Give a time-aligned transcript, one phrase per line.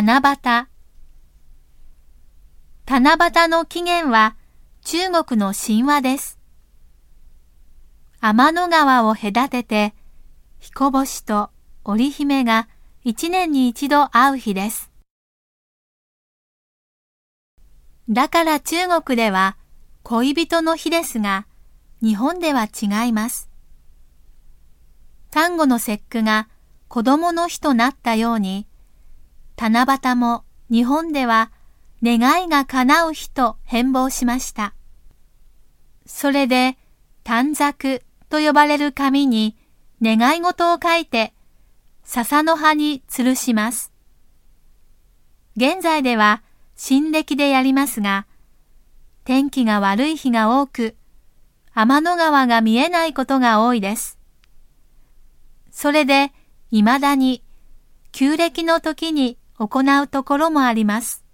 [0.00, 0.68] 七夕。
[2.86, 4.36] 七夕の起源は
[4.82, 6.38] 中国の神話です。
[8.20, 9.94] 天の川を隔てて、
[10.60, 11.50] 彦星と
[11.82, 12.68] 織姫が
[13.02, 14.92] 一年に一度会う日です。
[18.08, 19.56] だから中国では
[20.04, 21.48] 恋人の日ですが、
[22.00, 23.50] 日本では違います。
[25.34, 26.48] 端午の節句が
[26.86, 28.68] 子供の日となったように、
[29.60, 31.50] 七夕も日本では
[32.00, 34.72] 願いが叶う日と変貌しました。
[36.06, 36.78] それで
[37.24, 39.56] 短冊と呼ばれる紙に
[40.00, 41.34] 願い事を書いて
[42.04, 43.92] 笹の葉に吊るします。
[45.56, 46.42] 現在では
[46.76, 48.28] 新暦でやりますが、
[49.24, 50.94] 天気が悪い日が多く、
[51.74, 54.18] 天の川が見えないことが多いです。
[55.72, 56.32] それで、
[56.70, 57.42] 未だに、
[58.12, 61.27] 旧暦の時に行うところもあります。